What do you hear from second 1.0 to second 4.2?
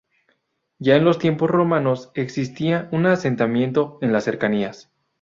los tiempos romanos, existía un asentamiento en